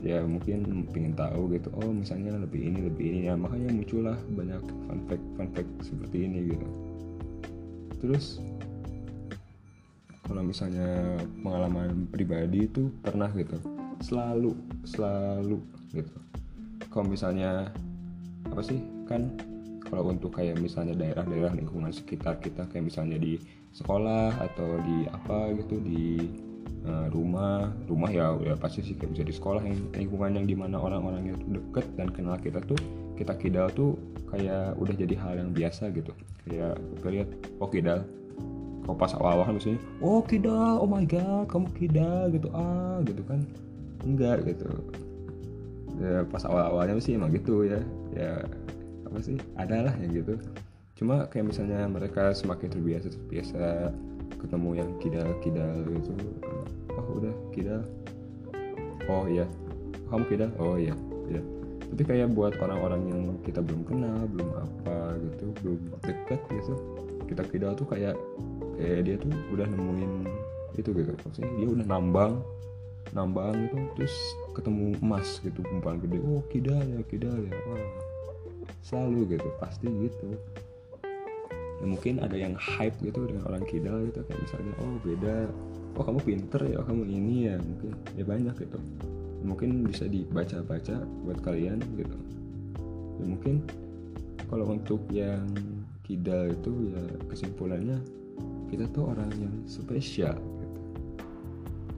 Ya 0.01 0.25
mungkin 0.25 0.89
pengen 0.89 1.13
tahu 1.13 1.53
gitu 1.53 1.69
oh 1.77 1.93
misalnya 1.93 2.35
lebih 2.37 2.61
ini 2.67 2.79
lebih 2.89 3.05
ini. 3.07 3.19
Ya 3.29 3.37
makanya 3.37 3.69
muncullah 3.71 4.17
banyak 4.33 4.61
fun 4.89 4.99
fact 5.07 5.25
fun 5.37 5.47
fact 5.53 5.71
seperti 5.85 6.27
ini 6.27 6.53
gitu. 6.53 6.67
Terus 8.01 8.41
kalau 10.31 10.47
misalnya 10.47 11.19
pengalaman 11.43 12.07
pribadi 12.07 12.63
itu 12.63 12.87
pernah 13.03 13.27
gitu. 13.35 13.59
Selalu 13.99 14.55
selalu 14.87 15.59
gitu. 15.91 16.15
Kalau 16.87 17.03
misalnya 17.03 17.67
apa 18.47 18.63
sih 18.63 18.79
kan 19.11 19.27
kalau 19.83 20.07
untuk 20.07 20.39
kayak 20.39 20.55
misalnya 20.63 20.95
daerah-daerah 20.95 21.51
lingkungan 21.51 21.91
sekitar 21.91 22.39
kita 22.39 22.63
kayak 22.71 22.87
misalnya 22.87 23.19
di 23.19 23.43
sekolah 23.75 24.39
atau 24.39 24.79
di 24.87 25.03
apa 25.11 25.51
gitu 25.51 25.83
di 25.83 26.31
uh, 26.87 27.11
rumah 27.11 27.67
rumah 27.91 28.07
ya 28.07 28.31
ya 28.39 28.55
pasti 28.55 28.87
sih 28.87 28.95
kayak 28.95 29.19
bisa 29.19 29.23
di 29.27 29.35
sekolah 29.35 29.67
yang 29.67 29.83
lingkungan 29.91 30.31
yang 30.39 30.47
di 30.47 30.55
mana 30.55 30.79
orang-orangnya 30.79 31.35
tuh 31.43 31.59
deket 31.59 31.85
dan 31.99 32.07
kenal 32.07 32.39
kita 32.39 32.63
tuh 32.63 32.79
kita 33.19 33.35
kidal 33.35 33.67
tuh 33.67 33.99
kayak 34.31 34.79
udah 34.79 34.95
jadi 34.95 35.15
hal 35.19 35.43
yang 35.43 35.51
biasa 35.51 35.91
gitu. 35.91 36.15
Kayak 36.47 36.79
kita 36.79 37.07
lihat 37.11 37.29
oh 37.59 37.67
kidal 37.67 37.99
kau 38.81 38.97
pas 38.97 39.13
awal-awal 39.13 39.53
misalnya 39.53 39.77
oh 40.01 40.25
kidal 40.25 40.81
oh 40.81 40.89
my 40.89 41.05
god 41.05 41.45
kamu 41.47 41.67
kidal 41.77 42.29
gitu. 42.33 42.47
Ah 42.53 42.99
gitu 43.05 43.21
kan. 43.25 43.45
Enggak 44.01 44.43
gitu. 44.45 44.69
Ya 46.01 46.25
pas 46.25 46.41
awal-awalnya 46.45 46.97
sih 46.97 47.13
emang 47.13 47.33
gitu 47.33 47.65
ya. 47.65 47.79
Ya 48.15 48.41
apa 49.05 49.17
sih 49.21 49.37
adalah 49.57 49.93
yang 50.01 50.11
gitu. 50.25 50.33
Cuma 50.97 51.29
kayak 51.29 51.53
misalnya 51.53 51.85
mereka 51.85 52.33
semakin 52.33 52.69
terbiasa 52.73 53.13
terbiasa 53.13 53.93
ketemu 54.41 54.69
yang 54.81 54.89
kidal-kidal 54.97 55.75
gitu. 55.85 56.13
Oh 56.97 57.21
udah 57.21 57.33
kidal. 57.53 57.81
Oh 59.05 59.29
iya. 59.29 59.45
Kamu 60.09 60.25
kidal? 60.27 60.49
Oh 60.57 60.75
iya. 60.75 60.97
Kidal 61.29 61.45
tapi 61.91 62.07
kayak 62.07 62.31
buat 62.31 62.55
orang-orang 62.63 63.01
yang 63.11 63.21
kita 63.43 63.59
belum 63.59 63.83
kenal 63.83 64.23
belum 64.31 64.49
apa 64.55 65.19
gitu 65.19 65.45
belum 65.59 65.79
deket 66.07 66.39
gitu 66.47 66.73
kita 67.27 67.43
kidal 67.51 67.75
tuh 67.75 67.83
kayak 67.83 68.15
kayak 68.81 68.99
dia 69.05 69.15
tuh 69.21 69.29
udah 69.53 69.69
nemuin 69.69 70.13
itu 70.73 70.89
gitu. 70.89 71.13
Maksudnya 71.13 71.51
dia 71.61 71.67
udah 71.69 71.85
nambang 71.85 72.33
nambang 73.11 73.67
gitu 73.67 73.75
terus 73.97 74.15
ketemu 74.57 74.95
emas 75.03 75.37
gitu 75.45 75.61
kumpulan 75.61 76.01
gede. 76.01 76.17
Oh 76.25 76.41
kidal 76.49 76.81
ya 76.81 76.99
kidal 77.05 77.37
ya. 77.37 77.53
Wah 77.69 77.85
selalu 78.81 79.37
gitu 79.37 79.49
pasti 79.61 79.87
gitu. 79.87 80.29
Ya, 81.81 81.85
mungkin 81.89 82.21
ada 82.21 82.37
yang 82.37 82.53
hype 82.57 82.93
gitu 83.01 83.25
dengan 83.25 83.45
orang 83.49 83.65
kidal 83.65 84.05
gitu 84.09 84.21
kayak 84.25 84.41
misalnya 84.41 84.73
oh 84.81 84.93
beda. 85.05 85.35
Oh 85.99 86.03
kamu 86.07 86.19
pinter 86.23 86.61
ya 86.65 86.75
oh 86.81 86.85
kamu 86.87 87.03
ini 87.05 87.35
ya 87.51 87.55
mungkin. 87.61 87.91
Ya 88.17 88.23
banyak 88.25 88.55
gitu. 88.57 88.79
Ya, 89.41 89.43
mungkin 89.45 89.69
bisa 89.85 90.05
dibaca-baca 90.05 91.03
buat 91.25 91.39
kalian 91.41 91.81
gitu. 91.97 92.17
Ya, 93.21 93.25
mungkin 93.27 93.65
kalau 94.49 94.71
untuk 94.71 95.03
yang 95.11 95.45
kidal 96.05 96.51
itu 96.51 96.91
ya 96.91 97.01
kesimpulannya 97.31 98.01
kita 98.71 98.87
tuh 98.95 99.11
orang 99.11 99.27
yang 99.35 99.55
spesial 99.67 100.39
gitu. 100.39 100.79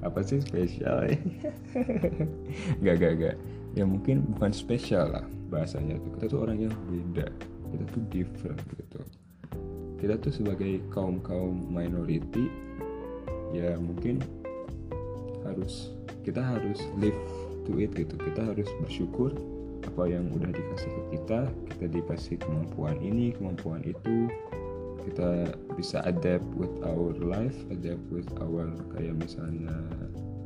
Apa 0.02 0.20
sih 0.26 0.42
spesial? 0.42 1.06
Gak 2.84 2.96
gak 3.00 3.14
gak 3.22 3.38
ya 3.74 3.86
mungkin 3.86 4.22
bukan 4.38 4.52
spesial 4.54 5.14
lah 5.14 5.26
bahasanya 5.50 6.02
tuh. 6.02 6.10
Kita 6.18 6.26
tuh 6.34 6.40
orang 6.44 6.58
yang 6.66 6.74
beda. 6.90 7.30
Kita 7.70 7.84
tuh 7.94 8.04
different 8.10 8.62
gitu. 8.78 9.02
Kita 10.02 10.20
tuh 10.20 10.34
sebagai 10.34 10.84
kaum 10.92 11.22
kaum 11.24 11.70
minority 11.72 12.52
ya 13.54 13.78
mungkin 13.78 14.20
harus 15.46 15.94
kita 16.26 16.42
harus 16.42 16.82
live 16.98 17.18
to 17.66 17.78
it 17.80 17.94
gitu. 17.94 18.18
Kita 18.18 18.42
harus 18.44 18.68
bersyukur 18.84 19.34
apa 19.84 20.08
yang 20.08 20.32
udah 20.32 20.48
dikasih 20.48 20.90
ke 20.90 21.04
kita 21.20 21.40
kita 21.76 21.86
dikasih 21.92 22.36
kemampuan 22.40 22.96
ini 23.04 23.36
kemampuan 23.36 23.84
itu 23.84 24.32
kita 25.04 25.52
bisa 25.76 26.00
adapt 26.08 26.48
with 26.56 26.72
our 26.88 27.12
life 27.20 27.56
adapt 27.68 28.02
with 28.08 28.28
our 28.40 28.72
kayak 28.96 29.16
misalnya 29.20 29.76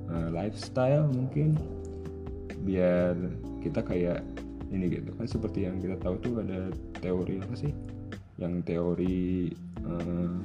uh, 0.09 0.29
lifestyle 0.33 1.05
mungkin. 1.07 1.55
Biar 2.65 3.15
kita 3.61 3.85
kayak 3.85 4.25
ini 4.73 4.99
gitu. 4.99 5.13
Kan 5.15 5.27
seperti 5.29 5.69
yang 5.69 5.79
kita 5.79 5.95
tahu 6.01 6.19
tuh 6.19 6.33
ada 6.41 6.73
teori 6.99 7.39
apa 7.39 7.55
sih? 7.55 7.71
Yang 8.41 8.53
teori 8.67 9.53
uh, 9.85 10.37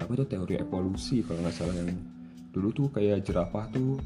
apa 0.00 0.12
tuh? 0.14 0.26
Teori 0.30 0.54
evolusi 0.62 1.26
kalau 1.26 1.42
nggak 1.44 1.56
salah 1.56 1.74
yang 1.76 1.92
dulu 2.50 2.68
tuh 2.74 2.88
kayak 2.90 3.22
jerapah 3.26 3.66
tuh 3.70 3.98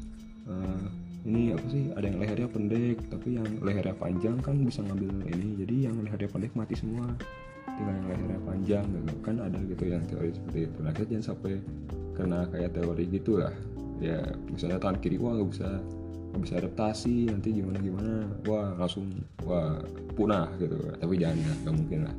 uh, 0.49 0.85
ini 1.25 1.53
apa 1.53 1.65
sih? 1.69 1.93
Ada 1.93 2.05
yang 2.11 2.17
lehernya 2.19 2.49
pendek 2.49 2.97
tapi 3.07 3.37
yang 3.37 3.47
lehernya 3.61 3.95
panjang 3.95 4.37
kan 4.41 4.57
bisa 4.59 4.81
ngambil 4.83 5.31
ini. 5.31 5.63
Jadi 5.63 5.75
yang 5.87 5.95
lehernya 6.01 6.29
pendek 6.33 6.53
mati 6.57 6.75
semua 6.75 7.07
yang 7.79 7.99
lehernya 8.07 8.39
panjang 8.43 8.85
gitu. 8.87 9.13
Kan 9.21 9.35
ada 9.43 9.59
gitu 9.59 9.83
yang 9.87 10.03
teori 10.07 10.31
seperti 10.31 10.59
itu. 10.71 10.77
Nah 10.83 10.91
kita 10.95 11.05
jangan 11.15 11.25
sampai 11.35 11.53
kena 12.15 12.39
kayak 12.47 12.71
teori 12.71 13.03
gitu 13.11 13.43
lah 13.43 13.51
ya 13.99 14.19
misalnya 14.51 14.79
tangan 14.79 14.99
kiri 14.99 15.15
wah 15.19 15.35
nggak 15.35 15.49
bisa 15.55 15.69
nggak 16.31 16.41
bisa 16.43 16.53
adaptasi 16.59 17.15
nanti 17.31 17.49
gimana 17.55 17.77
gimana. 17.79 18.13
Wah 18.47 18.75
langsung 18.75 19.07
wah 19.43 19.79
punah 20.15 20.51
gitu. 20.59 20.75
Tapi 20.99 21.13
jangan 21.19 21.37
ya 21.39 21.51
nggak 21.63 21.75
mungkin 21.75 21.99
lah. 22.07 22.15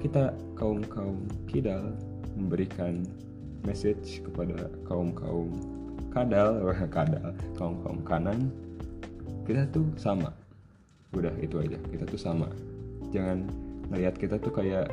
Kita 0.00 0.22
kaum 0.56 0.80
kaum 0.86 1.18
kidal 1.50 1.94
memberikan 2.38 3.04
message 3.66 4.24
kepada 4.24 4.70
kaum 4.88 5.12
kaum 5.12 5.50
kadal 6.10 6.64
kadal 6.94 7.34
kaum 7.58 7.74
kaum 7.82 7.98
kanan 8.06 8.50
kita 9.44 9.66
tuh 9.74 9.86
sama. 9.98 10.30
Udah 11.10 11.34
itu 11.42 11.58
aja. 11.58 11.78
Kita 11.90 12.06
tuh 12.06 12.20
sama. 12.20 12.46
Jangan 13.10 13.42
ngeliat 13.90 14.14
kita 14.16 14.38
tuh 14.38 14.54
kayak 14.54 14.88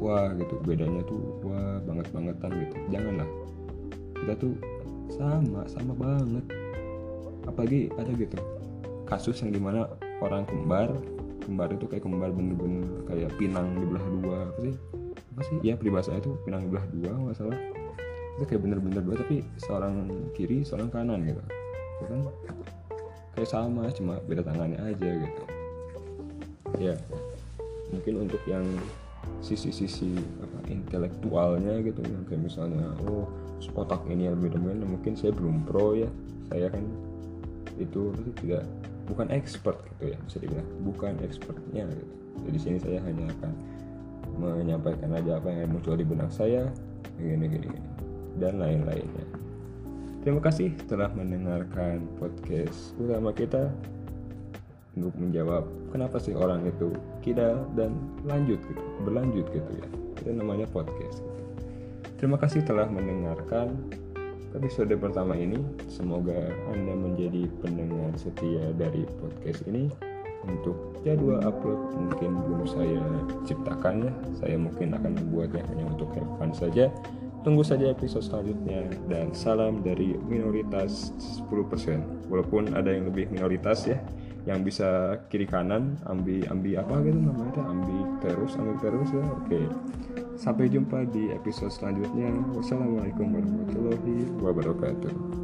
wah 0.00 0.32
gitu. 0.34 0.58
Bedanya 0.64 1.04
tuh 1.06 1.20
wah 1.44 1.78
banget 1.84 2.06
bangetan 2.10 2.50
gitu. 2.64 2.76
Janganlah. 2.90 3.28
Kita 4.18 4.32
tuh 4.40 4.54
sama 5.12 5.62
sama 5.68 5.92
banget. 5.94 6.44
Apalagi 7.44 7.92
ada 8.00 8.10
gitu 8.16 8.40
kasus 9.04 9.36
yang 9.44 9.52
di 9.52 9.60
mana 9.60 9.84
orang 10.24 10.48
kembar 10.48 10.88
kembar 11.44 11.68
itu 11.76 11.84
kayak 11.84 12.08
kembar 12.08 12.32
bener-bener 12.32 12.88
kayak 13.04 13.30
pinang 13.36 13.76
di 13.76 13.84
belah 13.84 14.06
dua. 14.20 14.38
Apa 14.48 14.60
sih? 14.64 14.74
Apa 15.36 15.42
sih? 15.44 15.56
Ya 15.60 15.74
peribahasa 15.76 16.16
itu 16.16 16.32
pinang 16.48 16.64
di 16.64 16.68
belah 16.72 16.86
dua 16.88 17.12
nggak 17.12 17.36
salah. 17.36 17.58
Itu 18.40 18.44
kayak 18.48 18.62
bener-bener 18.64 19.04
dua 19.04 19.16
tapi 19.20 19.44
seorang 19.60 20.08
kiri 20.32 20.64
seorang 20.64 20.88
kanan 20.88 21.20
gitu. 21.28 21.42
Ya 22.00 22.06
kan? 22.08 22.20
Kayak 23.36 23.50
sama 23.52 23.92
cuma 23.92 24.14
beda 24.24 24.42
tangannya 24.42 24.80
aja 24.80 25.10
gitu. 25.20 25.42
Ya 26.80 26.96
mungkin 27.92 28.28
untuk 28.28 28.40
yang 28.48 28.64
sisi-sisi 29.40 30.16
apa 30.40 30.58
intelektualnya 30.68 31.80
gitu. 31.84 32.00
Yang 32.04 32.22
kayak 32.28 32.42
misalnya 32.44 32.86
oh 33.08 33.28
otak 33.76 34.04
ini 34.12 34.28
yang 34.28 34.36
lebih 34.40 34.56
dominan 34.60 34.84
mungkin 34.84 35.16
saya 35.16 35.32
belum 35.32 35.64
pro 35.64 35.96
ya. 35.96 36.08
Saya 36.52 36.68
kan 36.68 36.84
itu 37.80 38.14
tidak 38.40 38.64
bukan 39.04 39.28
expert 39.32 39.80
gitu 39.96 40.14
ya 40.14 40.18
bisa 40.28 40.36
dibilang. 40.40 40.68
Bukan 40.84 41.12
expertnya 41.24 41.84
gitu. 41.88 42.14
Jadi 42.50 42.58
sini 42.60 42.78
saya 42.80 42.98
hanya 43.04 43.30
akan 43.40 43.52
menyampaikan 44.34 45.14
aja 45.14 45.38
apa 45.38 45.48
yang 45.52 45.70
muncul 45.70 45.94
di 45.94 46.02
benak 46.02 46.34
saya 46.34 46.66
gini 47.14 47.46
gini, 47.46 47.70
gini 47.70 47.90
dan 48.42 48.58
lain-lainnya. 48.58 49.26
Terima 50.24 50.40
kasih 50.40 50.72
telah 50.88 51.12
mendengarkan 51.12 52.08
podcast 52.16 52.96
utama 52.96 53.30
kita 53.30 53.70
untuk 54.96 55.14
menjawab 55.20 55.68
kenapa 55.94 56.18
sih 56.18 56.34
orang 56.34 56.66
itu 56.66 56.90
kidal 57.22 57.62
dan 57.78 57.94
lanjut 58.26 58.58
gitu 58.58 58.84
berlanjut 59.06 59.46
gitu 59.54 59.70
ya 59.78 59.86
itu 60.18 60.30
namanya 60.34 60.66
podcast 60.74 61.22
gitu. 61.22 61.42
terima 62.18 62.34
kasih 62.42 62.66
telah 62.66 62.90
mendengarkan 62.90 63.78
episode 64.54 64.94
pertama 64.96 65.34
ini. 65.34 65.58
Semoga 65.90 66.54
Anda 66.70 66.94
menjadi 66.94 67.50
pendengar 67.60 68.14
setia 68.14 68.70
dari 68.78 69.02
podcast 69.18 69.66
ini. 69.66 69.90
Untuk 70.44 71.00
jadwal 71.00 71.40
upload 71.40 71.96
mungkin 71.96 72.36
belum 72.44 72.62
saya 72.68 73.00
ciptakan 73.48 74.08
ya. 74.08 74.12
Saya 74.38 74.56
mungkin 74.60 74.92
akan 74.94 75.16
membuatnya 75.16 75.64
hanya 75.72 75.84
untuk 75.90 76.12
have 76.14 76.28
fun 76.38 76.52
saja. 76.52 76.92
Tunggu 77.44 77.60
saja 77.60 77.92
episode 77.92 78.24
selanjutnya 78.24 78.88
dan 79.08 79.32
salam 79.36 79.84
dari 79.84 80.16
minoritas 80.28 81.12
10%. 81.44 82.28
Walaupun 82.28 82.72
ada 82.76 82.88
yang 82.92 83.08
lebih 83.08 83.28
minoritas 83.32 83.84
ya 83.88 84.00
yang 84.44 84.60
bisa 84.60 85.20
kiri 85.32 85.48
kanan 85.48 85.96
ambil 86.04 86.44
ambil 86.52 86.84
apa 86.84 86.94
gitu 87.04 87.18
namanya 87.20 87.62
ambil 87.64 88.04
terus 88.20 88.52
ambil 88.60 88.76
terus 88.80 89.08
ya. 89.12 89.24
Oke. 89.24 89.60
Sampai 90.34 90.68
jumpa 90.68 91.06
di 91.08 91.32
episode 91.32 91.72
selanjutnya. 91.72 92.28
Wassalamualaikum 92.52 93.32
warahmatullahi 93.32 94.16
wabarakatuh 94.42 95.43